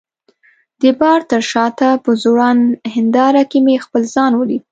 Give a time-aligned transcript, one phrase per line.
[0.81, 2.63] د بار تر شاته په ځوړند
[2.95, 4.59] هنداره کي مې خپل ځان ولید.